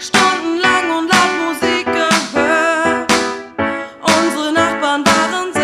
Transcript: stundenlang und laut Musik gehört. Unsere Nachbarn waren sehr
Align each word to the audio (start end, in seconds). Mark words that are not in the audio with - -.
stundenlang 0.00 0.98
und 0.98 1.08
laut 1.12 1.34
Musik 1.46 1.84
gehört. 1.84 3.12
Unsere 4.02 4.52
Nachbarn 4.52 5.04
waren 5.06 5.52
sehr 5.52 5.59